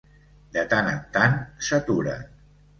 De 0.55 0.63
tant 0.71 0.89
en 0.95 1.05
tant 1.19 1.37
s'aturen. 1.71 2.29